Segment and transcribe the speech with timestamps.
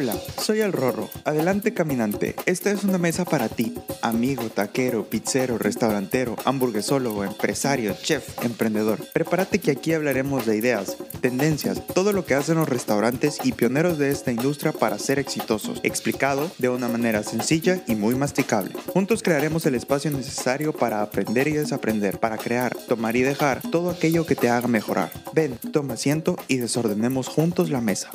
[0.00, 1.10] Hola, soy el Rorro.
[1.24, 2.36] Adelante caminante.
[2.46, 9.04] Esta es una mesa para ti, amigo, taquero, pizzero, restaurantero, hamburguesólogo, empresario, chef, emprendedor.
[9.12, 13.98] Prepárate que aquí hablaremos de ideas, tendencias, todo lo que hacen los restaurantes y pioneros
[13.98, 18.76] de esta industria para ser exitosos, explicado de una manera sencilla y muy masticable.
[18.92, 23.90] Juntos crearemos el espacio necesario para aprender y desaprender, para crear, tomar y dejar todo
[23.90, 25.10] aquello que te haga mejorar.
[25.32, 28.12] Ven, toma asiento y desordenemos juntos la mesa.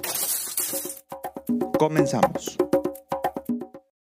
[1.78, 2.58] Comenzamos.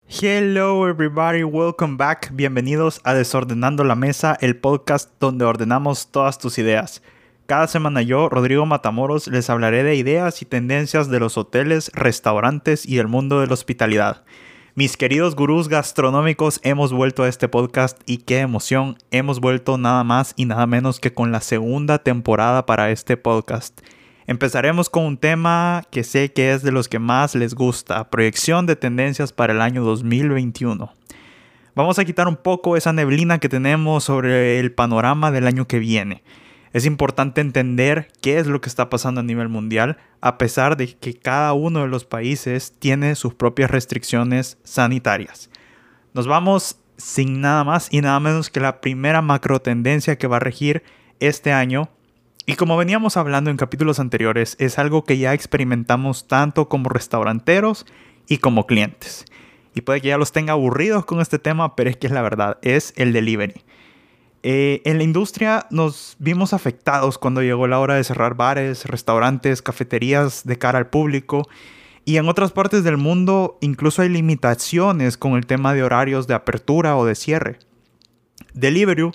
[0.08, 2.32] Hello everybody, welcome back.
[2.34, 7.02] Bienvenidos a Desordenando la Mesa, el podcast donde ordenamos todas tus ideas.
[7.46, 12.86] Cada semana yo, Rodrigo Matamoros, les hablaré de ideas y tendencias de los hoteles, restaurantes
[12.86, 14.24] y el mundo de la hospitalidad.
[14.74, 20.04] Mis queridos gurús gastronómicos, hemos vuelto a este podcast y qué emoción, hemos vuelto nada
[20.04, 23.82] más y nada menos que con la segunda temporada para este podcast.
[24.28, 28.66] Empezaremos con un tema que sé que es de los que más les gusta, proyección
[28.66, 30.94] de tendencias para el año 2021.
[31.74, 35.80] Vamos a quitar un poco esa neblina que tenemos sobre el panorama del año que
[35.80, 36.22] viene.
[36.74, 40.94] Es importante entender qué es lo que está pasando a nivel mundial, a pesar de
[40.96, 45.50] que cada uno de los países tiene sus propias restricciones sanitarias.
[46.14, 50.38] Nos vamos sin nada más y nada menos que la primera macro tendencia que va
[50.38, 50.84] a regir
[51.20, 51.90] este año
[52.46, 57.86] y como veníamos hablando en capítulos anteriores, es algo que ya experimentamos tanto como restauranteros
[58.28, 59.26] y como clientes.
[59.76, 62.22] Y puede que ya los tenga aburridos con este tema, pero es que es la
[62.22, 63.64] verdad, es el delivery.
[64.44, 69.62] Eh, en la industria nos vimos afectados cuando llegó la hora de cerrar bares, restaurantes,
[69.62, 71.48] cafeterías de cara al público.
[72.06, 76.34] Y en otras partes del mundo incluso hay limitaciones con el tema de horarios de
[76.34, 77.60] apertura o de cierre.
[78.54, 79.12] Deliveroo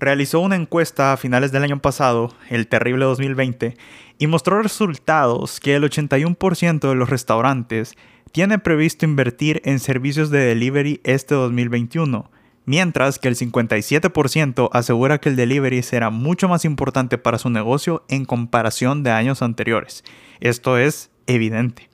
[0.00, 3.76] realizó una encuesta a finales del año pasado, el terrible 2020,
[4.18, 7.94] y mostró resultados que el 81% de los restaurantes
[8.32, 12.30] tiene previsto invertir en servicios de delivery este 2021,
[12.64, 18.04] mientras que el 57% asegura que el delivery será mucho más importante para su negocio
[18.08, 20.02] en comparación de años anteriores.
[20.40, 21.90] Esto es evidente.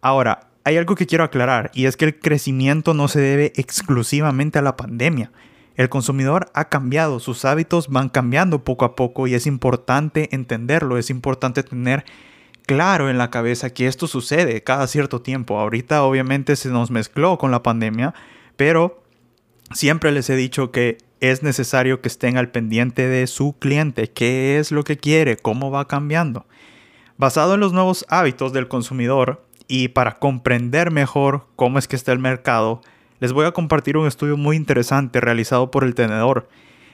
[0.00, 4.58] Ahora, hay algo que quiero aclarar, y es que el crecimiento no se debe exclusivamente
[4.58, 5.32] a la pandemia.
[5.76, 10.98] El consumidor ha cambiado, sus hábitos van cambiando poco a poco y es importante entenderlo,
[10.98, 12.04] es importante tener
[12.66, 15.58] claro en la cabeza que esto sucede cada cierto tiempo.
[15.58, 18.14] Ahorita obviamente se nos mezcló con la pandemia,
[18.56, 19.02] pero
[19.72, 24.58] siempre les he dicho que es necesario que estén al pendiente de su cliente, qué
[24.58, 26.46] es lo que quiere, cómo va cambiando.
[27.16, 32.12] Basado en los nuevos hábitos del consumidor y para comprender mejor cómo es que está
[32.12, 32.82] el mercado,
[33.20, 36.48] les voy a compartir un estudio muy interesante realizado por el tenedor.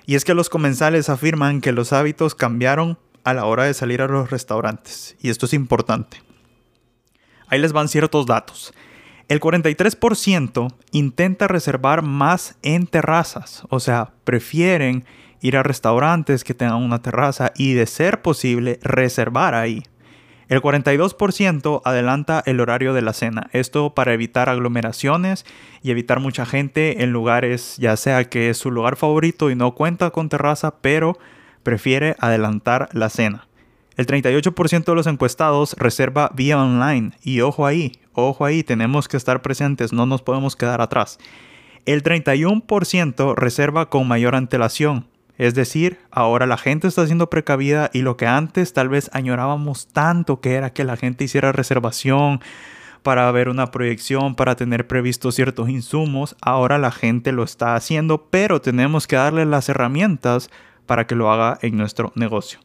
[0.07, 4.03] Y es que los comensales afirman que los hábitos cambiaron a la hora de salir
[4.03, 5.17] a los restaurantes.
[5.21, 6.23] Y esto es importante.
[7.49, 8.73] Ahí les van ciertos datos.
[9.29, 15.05] El 43% intenta reservar más en terrazas, o sea, prefieren
[15.41, 19.85] ir a restaurantes que tengan una terraza y de ser posible reservar ahí.
[20.51, 25.47] El 42% adelanta el horario de la cena, esto para evitar aglomeraciones
[25.81, 29.77] y evitar mucha gente en lugares, ya sea que es su lugar favorito y no
[29.77, 31.17] cuenta con terraza, pero
[31.63, 33.47] prefiere adelantar la cena.
[33.97, 39.19] El 38% de los encuestados reserva vía online y ojo ahí, ojo ahí, tenemos que
[39.19, 41.21] estar presentes, no nos podemos quedar atrás.
[41.87, 45.07] El 31% reserva con mayor antelación,
[45.41, 49.89] es decir, ahora la gente está siendo precavida y lo que antes tal vez añorábamos
[49.89, 52.43] tanto que era que la gente hiciera reservación
[53.03, 58.29] para ver una proyección, para tener previstos ciertos insumos, ahora la gente lo está haciendo,
[58.29, 60.51] pero tenemos que darle las herramientas
[60.85, 62.59] para que lo haga en nuestro negocio.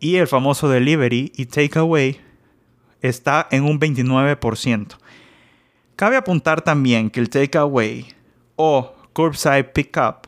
[0.00, 2.20] Y el famoso delivery y takeaway
[3.02, 4.96] está en un 29%.
[5.94, 8.08] Cabe apuntar también que el takeaway
[8.56, 10.26] o curbside pickup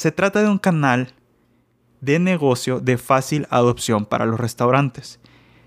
[0.00, 1.12] se trata de un canal
[2.00, 5.20] de negocio de fácil adopción para los restaurantes,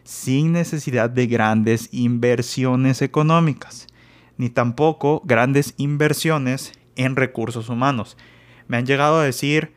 [0.03, 3.85] sin necesidad de grandes inversiones económicas,
[4.37, 8.17] ni tampoco grandes inversiones en recursos humanos.
[8.67, 9.75] Me han llegado a decir,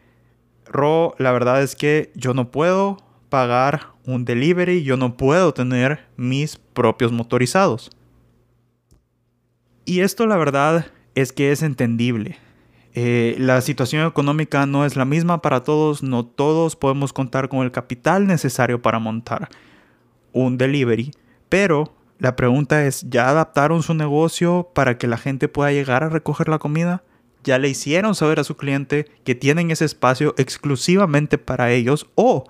[0.65, 2.97] Ro, la verdad es que yo no puedo
[3.29, 7.91] pagar un delivery, yo no puedo tener mis propios motorizados.
[9.85, 12.39] Y esto la verdad es que es entendible.
[12.99, 17.59] Eh, la situación económica no es la misma para todos, no todos podemos contar con
[17.61, 19.51] el capital necesario para montar
[20.33, 21.11] un delivery,
[21.51, 26.09] pero la pregunta es, ¿ya adaptaron su negocio para que la gente pueda llegar a
[26.09, 27.05] recoger la comida?
[27.45, 32.45] ¿Ya le hicieron saber a su cliente que tienen ese espacio exclusivamente para ellos o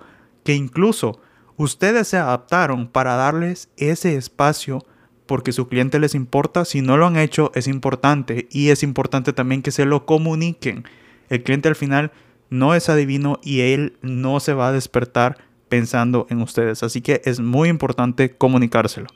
[0.45, 1.19] que incluso
[1.57, 4.79] ustedes se adaptaron para darles ese espacio
[5.27, 6.65] porque su cliente les importa.
[6.65, 8.47] Si no lo han hecho, es importante.
[8.49, 10.85] Y es importante también que se lo comuniquen.
[11.29, 12.11] El cliente al final
[12.49, 15.37] no es adivino y él no se va a despertar
[15.69, 16.83] pensando en ustedes.
[16.83, 19.07] Así que es muy importante comunicárselo.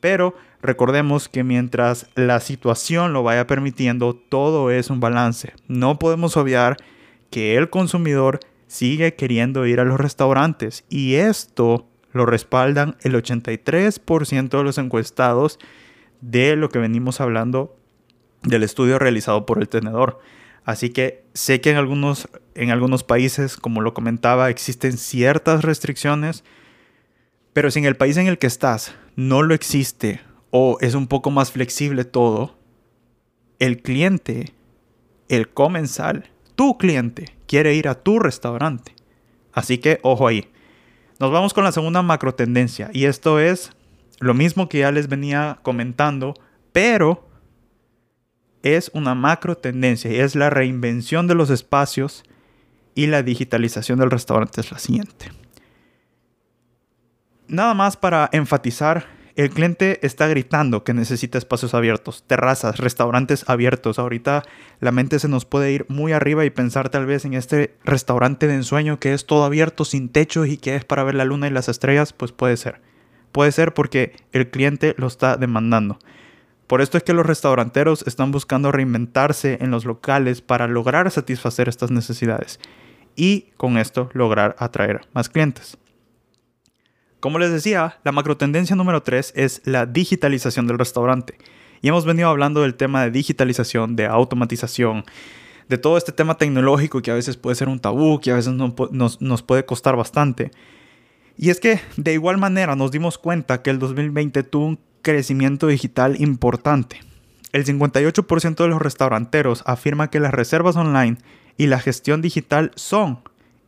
[0.00, 5.52] Pero recordemos que mientras la situación lo vaya permitiendo, todo es un balance.
[5.68, 6.76] No podemos obviar
[7.30, 14.48] que el consumidor sigue queriendo ir a los restaurantes y esto lo respaldan el 83%
[14.48, 15.58] de los encuestados
[16.20, 17.76] de lo que venimos hablando
[18.42, 20.20] del estudio realizado por el tenedor.
[20.64, 26.44] Así que sé que en algunos, en algunos países, como lo comentaba, existen ciertas restricciones,
[27.52, 30.20] pero si en el país en el que estás no lo existe
[30.50, 32.58] o es un poco más flexible todo,
[33.58, 34.54] el cliente,
[35.28, 38.94] el comensal, tu cliente, quiere ir a tu restaurante.
[39.52, 40.48] Así que ojo ahí.
[41.20, 43.72] Nos vamos con la segunda macro tendencia y esto es
[44.20, 46.32] lo mismo que ya les venía comentando,
[46.72, 47.28] pero
[48.62, 52.24] es una macro tendencia y es la reinvención de los espacios
[52.94, 55.30] y la digitalización del restaurante es la siguiente.
[57.48, 59.04] Nada más para enfatizar,
[59.36, 63.98] el cliente está gritando que necesita espacios abiertos, terrazas, restaurantes abiertos.
[63.98, 64.42] Ahorita
[64.80, 68.46] la mente se nos puede ir muy arriba y pensar tal vez en este restaurante
[68.46, 71.46] de ensueño que es todo abierto, sin techo y que es para ver la luna
[71.46, 72.80] y las estrellas, pues puede ser.
[73.32, 75.98] Puede ser porque el cliente lo está demandando.
[76.66, 81.68] Por esto es que los restauranteros están buscando reinventarse en los locales para lograr satisfacer
[81.68, 82.60] estas necesidades
[83.16, 85.76] y con esto lograr atraer más clientes.
[87.20, 91.36] Como les decía, la macro tendencia número 3 es la digitalización del restaurante.
[91.82, 95.04] Y hemos venido hablando del tema de digitalización, de automatización,
[95.68, 98.54] de todo este tema tecnológico que a veces puede ser un tabú, que a veces
[98.54, 100.50] nos, nos puede costar bastante.
[101.36, 105.66] Y es que de igual manera nos dimos cuenta que el 2020 tuvo un crecimiento
[105.66, 107.00] digital importante.
[107.52, 111.18] El 58% de los restauranteros afirma que las reservas online
[111.58, 113.20] y la gestión digital son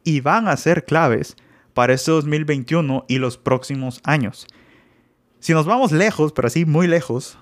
[0.05, 1.37] y van a ser claves
[1.75, 4.47] para este 2021 y los próximos años.
[5.41, 7.39] Si nos vamos lejos, pero así muy lejos,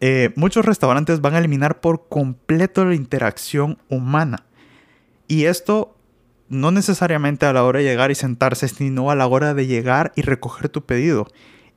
[0.00, 4.44] eh, muchos restaurantes van a eliminar por completo la interacción humana.
[5.28, 5.96] Y esto
[6.48, 10.12] no necesariamente a la hora de llegar y sentarse, sino a la hora de llegar
[10.16, 11.26] y recoger tu pedido.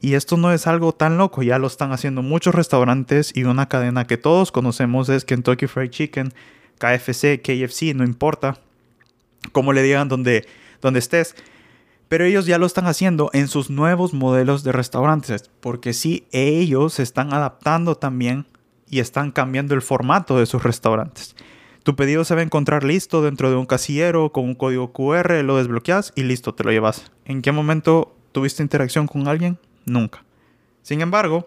[0.02, 3.68] Y esto no es algo tan loco, ya lo están haciendo muchos restaurantes y una
[3.68, 6.34] cadena que todos conocemos es Kentucky Fried Chicken,
[6.78, 8.60] KFC, KFC, no importa
[9.52, 10.48] cómo le digan donde,
[10.81, 11.36] donde estés.
[12.09, 16.95] Pero ellos ya lo están haciendo en sus nuevos modelos de restaurantes, porque sí, ellos
[16.95, 18.45] se están adaptando también
[18.89, 21.35] y están cambiando el formato de sus restaurantes.
[21.83, 25.44] Tu pedido se va a encontrar listo dentro de un casillero con un código QR,
[25.44, 27.11] lo desbloqueas y listo, te lo llevas.
[27.23, 29.57] ¿En qué momento tuviste interacción con alguien?
[29.89, 30.23] nunca.
[30.81, 31.45] Sin embargo,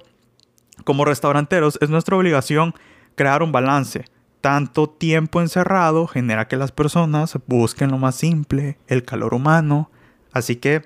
[0.85, 2.75] como restauranteros es nuestra obligación
[3.15, 4.05] crear un balance.
[4.41, 9.91] Tanto tiempo encerrado genera que las personas busquen lo más simple, el calor humano.
[10.33, 10.83] Así que,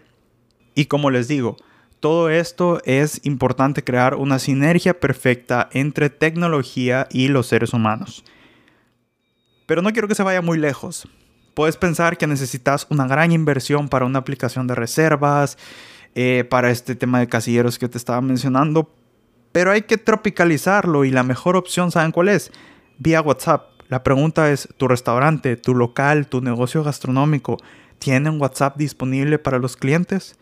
[0.74, 1.56] y como les digo,
[2.00, 8.24] todo esto es importante crear una sinergia perfecta entre tecnología y los seres humanos.
[9.66, 11.08] Pero no quiero que se vaya muy lejos.
[11.54, 15.56] Puedes pensar que necesitas una gran inversión para una aplicación de reservas,
[16.14, 18.94] eh, para este tema de casilleros que te estaba mencionando.
[19.52, 22.52] Pero hay que tropicalizarlo y la mejor opción, ¿saben cuál es?
[22.98, 23.70] Vía WhatsApp.
[23.88, 27.56] La pregunta es, ¿tu restaurante, tu local, tu negocio gastronómico
[27.98, 30.36] tienen WhatsApp disponible para los clientes?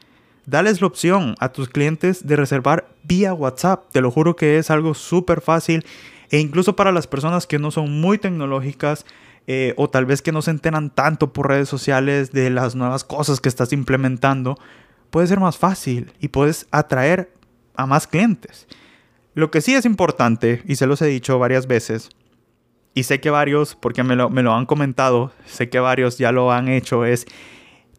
[0.46, 3.84] Dales la opción a tus clientes de reservar vía WhatsApp.
[3.92, 5.84] Te lo juro que es algo súper fácil
[6.30, 9.06] e incluso para las personas que no son muy tecnológicas
[9.46, 13.04] eh, o tal vez que no se enteran tanto por redes sociales de las nuevas
[13.04, 14.58] cosas que estás implementando,
[15.10, 17.30] puede ser más fácil y puedes atraer
[17.76, 18.66] a más clientes.
[19.34, 22.10] Lo que sí es importante, y se los he dicho varias veces,
[22.94, 26.32] y sé que varios, porque me lo, me lo han comentado, sé que varios ya
[26.32, 27.26] lo han hecho, es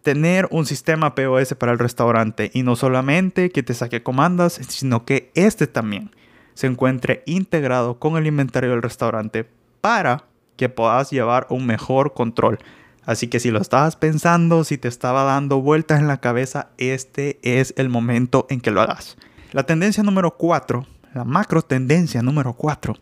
[0.02, 5.04] tener un sistema POS para el restaurante y no solamente que te saque comandas, sino
[5.04, 6.12] que este también
[6.54, 9.48] se encuentre integrado con el inventario del restaurante
[9.82, 10.26] para
[10.56, 12.60] que puedas llevar un mejor control
[13.06, 17.40] Así que si lo estabas pensando, si te estaba dando vueltas en la cabeza, este
[17.44, 19.16] es el momento en que lo hagas.
[19.52, 22.96] La tendencia número 4, la macro tendencia número 4,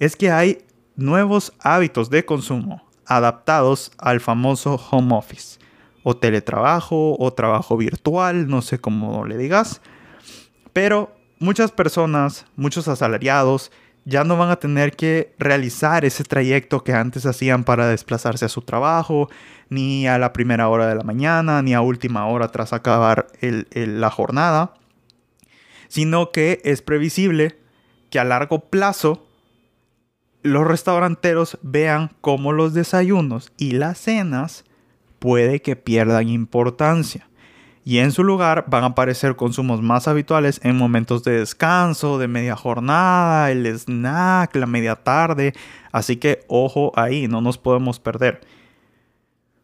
[0.00, 0.58] es que hay
[0.96, 5.58] nuevos hábitos de consumo adaptados al famoso home office
[6.02, 9.80] o teletrabajo o trabajo virtual, no sé cómo le digas.
[10.72, 13.70] Pero muchas personas, muchos asalariados,
[14.04, 18.50] ya no van a tener que realizar ese trayecto que antes hacían para desplazarse a
[18.50, 19.30] su trabajo,
[19.70, 24.10] ni a la primera hora de la mañana, ni a última hora tras acabar la
[24.10, 24.74] jornada,
[25.88, 27.58] sino que es previsible
[28.10, 29.26] que a largo plazo
[30.44, 34.64] los restauranteros vean cómo los desayunos y las cenas
[35.18, 37.26] puede que pierdan importancia.
[37.82, 42.28] Y en su lugar van a aparecer consumos más habituales en momentos de descanso, de
[42.28, 45.54] media jornada, el snack, la media tarde.
[45.92, 48.42] Así que ojo ahí, no nos podemos perder.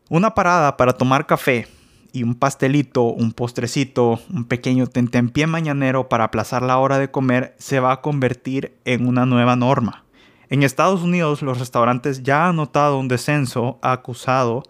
[0.08, 1.68] Una parada para tomar café
[2.12, 7.54] y un pastelito, un postrecito, un pequeño tentempié mañanero para aplazar la hora de comer
[7.58, 10.04] se va a convertir en una nueva norma.
[10.50, 14.64] En Estados Unidos los restaurantes ya han notado un descenso acusado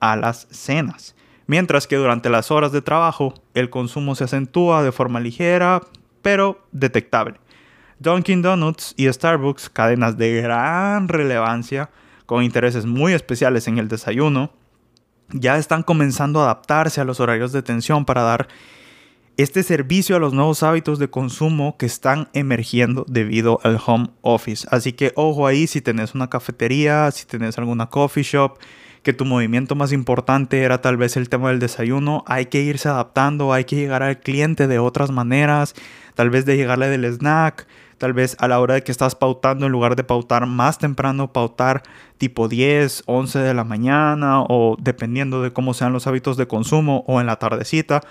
[0.00, 4.92] a las cenas, mientras que durante las horas de trabajo el consumo se acentúa de
[4.92, 5.80] forma ligera
[6.20, 7.40] pero detectable.
[8.00, 11.90] Dunkin' Donuts y Starbucks, cadenas de gran relevancia,
[12.26, 14.52] con intereses muy especiales en el desayuno,
[15.30, 18.48] ya están comenzando a adaptarse a los horarios de tensión para dar
[19.38, 24.66] este servicio a los nuevos hábitos de consumo que están emergiendo debido al home office.
[24.70, 28.58] Así que ojo ahí si tenés una cafetería, si tenés alguna coffee shop,
[29.04, 32.88] que tu movimiento más importante era tal vez el tema del desayuno, hay que irse
[32.88, 35.76] adaptando, hay que llegar al cliente de otras maneras,
[36.16, 37.68] tal vez de llegarle del snack,
[37.98, 41.32] Tal vez a la hora de que estás pautando, en lugar de pautar más temprano,
[41.32, 41.82] pautar
[42.16, 47.04] tipo 10, 11 de la mañana o dependiendo de cómo sean los hábitos de consumo
[47.08, 48.02] o en la tardecita,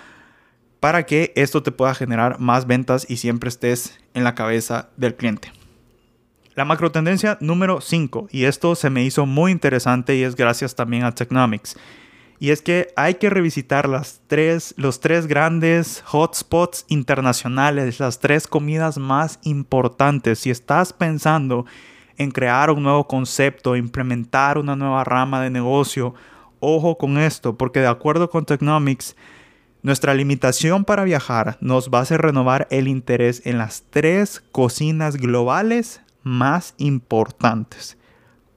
[0.80, 5.14] para que esto te pueda generar más ventas y siempre estés en la cabeza del
[5.14, 5.52] cliente.
[6.54, 10.74] La macro tendencia número 5, y esto se me hizo muy interesante y es gracias
[10.74, 11.76] también a Technomics
[12.40, 18.46] y es que hay que revisitar las tres, los tres grandes hotspots internacionales, las tres
[18.46, 20.38] comidas más importantes.
[20.40, 21.66] Si estás pensando
[22.16, 26.14] en crear un nuevo concepto, implementar una nueva rama de negocio,
[26.60, 29.16] ojo con esto, porque de acuerdo con Technomics,
[29.82, 35.16] nuestra limitación para viajar nos va a hacer renovar el interés en las tres cocinas
[35.16, 37.98] globales más importantes.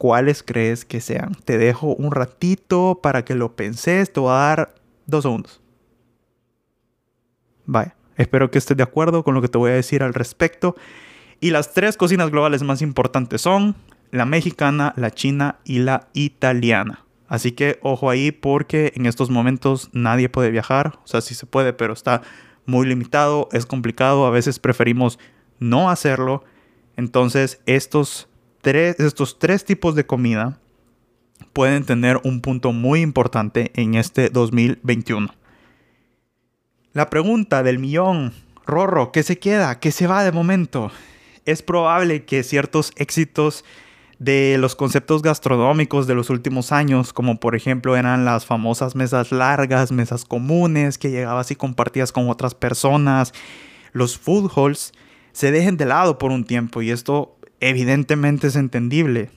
[0.01, 1.35] ¿cuáles crees que sean?
[1.45, 4.73] Te dejo un ratito para que lo penses, te voy a dar
[5.05, 5.61] dos segundos.
[7.67, 10.75] Vaya, espero que estés de acuerdo con lo que te voy a decir al respecto.
[11.39, 13.75] Y las tres cocinas globales más importantes son
[14.09, 17.05] la mexicana, la china y la italiana.
[17.31, 20.99] Así que ojo ahí porque en estos momentos nadie puede viajar.
[21.05, 22.23] O sea, sí se puede, pero está
[22.65, 24.25] muy limitado, es complicado.
[24.25, 25.17] A veces preferimos
[25.57, 26.43] no hacerlo.
[26.97, 28.27] Entonces estos
[28.63, 30.59] estos tres tipos de comida
[31.53, 35.33] pueden tener un punto muy importante en este 2021.
[36.91, 38.33] La pregunta del millón,
[38.65, 39.79] Rorro, ¿qué se queda?
[39.79, 40.91] ¿Qué se va de momento?
[41.45, 43.63] Es probable que ciertos éxitos
[44.21, 49.31] de los conceptos gastronómicos de los últimos años, como por ejemplo eran las famosas mesas
[49.31, 53.33] largas, mesas comunes que llegabas y compartías con otras personas,
[53.93, 54.91] los food halls,
[55.31, 59.31] se dejen de lado por un tiempo y esto evidentemente es entendible.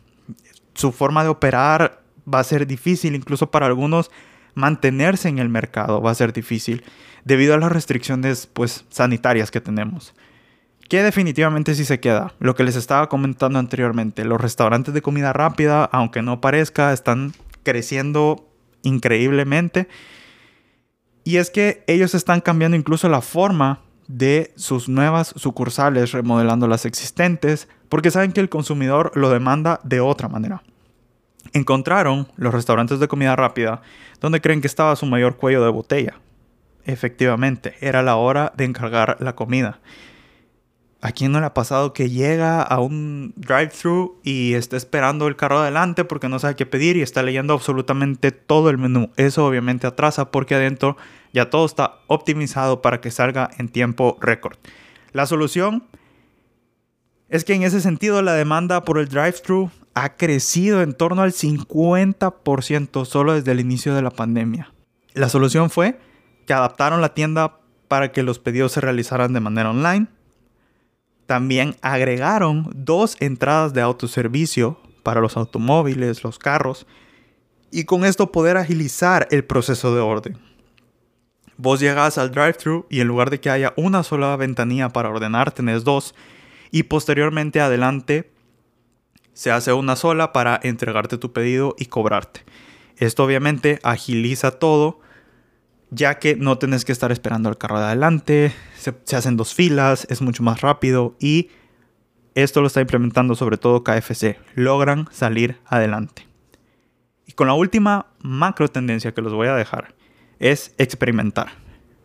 [0.74, 4.10] Su forma de operar va a ser difícil, incluso para algunos
[4.52, 6.84] mantenerse en el mercado va a ser difícil
[7.24, 10.12] debido a las restricciones pues sanitarias que tenemos.
[10.88, 12.34] Que definitivamente sí se queda.
[12.38, 17.32] Lo que les estaba comentando anteriormente, los restaurantes de comida rápida, aunque no parezca, están
[17.62, 18.48] creciendo
[18.82, 19.88] increíblemente.
[21.24, 26.84] Y es que ellos están cambiando incluso la forma de sus nuevas sucursales, remodelando las
[26.84, 30.62] existentes, porque saben que el consumidor lo demanda de otra manera.
[31.52, 33.80] Encontraron los restaurantes de comida rápida
[34.20, 36.20] donde creen que estaba su mayor cuello de botella.
[36.84, 39.80] Efectivamente, era la hora de encargar la comida.
[41.04, 45.36] ¿A quién no le ha pasado que llega a un drive-thru y está esperando el
[45.36, 49.10] carro adelante porque no sabe qué pedir y está leyendo absolutamente todo el menú?
[49.18, 50.96] Eso obviamente atrasa porque adentro
[51.34, 54.56] ya todo está optimizado para que salga en tiempo récord.
[55.12, 55.84] La solución
[57.28, 61.32] es que en ese sentido la demanda por el drive-thru ha crecido en torno al
[61.32, 64.72] 50% solo desde el inicio de la pandemia.
[65.12, 65.98] La solución fue
[66.46, 67.58] que adaptaron la tienda
[67.88, 70.06] para que los pedidos se realizaran de manera online
[71.26, 76.86] también agregaron dos entradas de autoservicio para los automóviles, los carros,
[77.70, 80.38] y con esto poder agilizar el proceso de orden.
[81.56, 85.52] Vos llegas al drive-thru y en lugar de que haya una sola ventanilla para ordenar,
[85.52, 86.14] tenés dos,
[86.70, 88.32] y posteriormente adelante
[89.32, 92.44] se hace una sola para entregarte tu pedido y cobrarte.
[92.96, 95.00] Esto obviamente agiliza todo
[95.94, 100.06] ya que no tenés que estar esperando al carro de adelante, se, hacen dos filas,
[100.10, 101.50] es mucho más rápido y
[102.34, 106.26] esto lo está implementando sobre todo KFC, logran salir adelante.
[107.26, 109.94] Y con la última macro tendencia que los voy a dejar
[110.40, 111.52] es experimentar.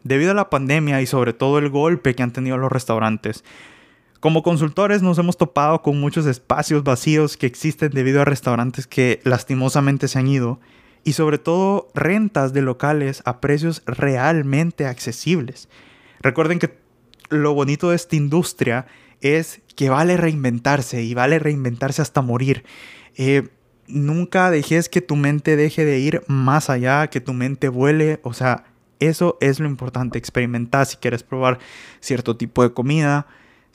[0.04, 3.44] Debido a la pandemia y sobre todo el golpe que han tenido los restaurantes,
[4.20, 9.22] Como consultores nos hemos topado con muchos espacios vacíos que existen debido a restaurantes que
[9.24, 10.60] lastimosamente se han ido
[11.04, 15.70] y sobre todo rentas de locales a precios realmente accesibles.
[16.22, 16.78] Recuerden que
[17.30, 18.88] lo bonito de esta industria
[19.22, 22.64] es que vale reinventarse y vale reinventarse hasta morir.
[23.16, 23.50] Eh,
[23.88, 28.34] nunca dejes que tu mente deje de ir más allá, que tu mente vuele, o
[28.34, 28.66] sea,
[29.00, 31.60] eso es lo importante, experimentar si quieres probar
[32.00, 33.28] cierto tipo de comida.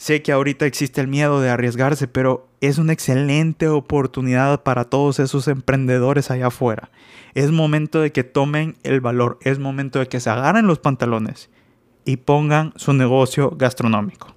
[0.04, 5.18] Sé que ahorita existe el miedo de arriesgarse, pero es una excelente oportunidad para todos
[5.18, 6.90] esos emprendedores allá afuera.
[7.32, 11.49] Es momento de que tomen el valor, es momento de que se agarren los pantalones
[12.04, 14.34] y pongan su negocio gastronómico.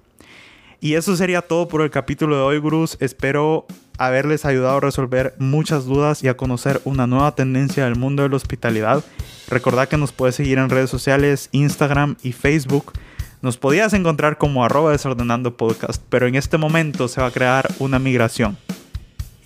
[0.80, 2.96] Y eso sería todo por el capítulo de hoy, gurús.
[2.98, 3.66] Espero
[3.98, 8.30] haberles ayudado a resolver muchas dudas y a conocer una nueva tendencia del mundo de
[8.30, 9.04] la hospitalidad.
[9.50, 12.94] Recordad que nos puedes seguir en redes sociales, Instagram y Facebook.
[13.40, 17.68] Nos podías encontrar como arroba desordenando podcast, pero en este momento se va a crear
[17.78, 18.58] una migración.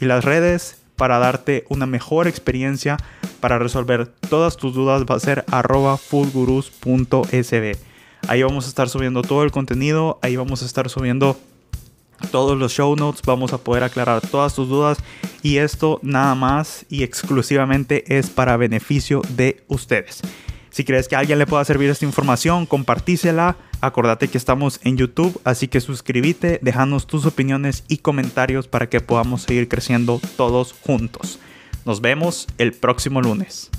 [0.01, 2.97] Y las redes para darte una mejor experiencia
[3.41, 7.77] para resolver todas tus dudas va a ser arroba foodgurus.sb.
[8.29, 11.37] Ahí vamos a estar subiendo todo el contenido, ahí vamos a estar subiendo
[12.31, 14.99] todos los show notes, vamos a poder aclarar todas tus dudas
[15.43, 20.23] y esto nada más y exclusivamente es para beneficio de ustedes.
[20.71, 23.57] Si crees que a alguien le pueda servir esta información, compartísela.
[23.83, 29.01] Acordate que estamos en YouTube, así que suscríbete, déjanos tus opiniones y comentarios para que
[29.01, 31.41] podamos seguir creciendo todos juntos.
[31.85, 33.71] Nos vemos el próximo lunes.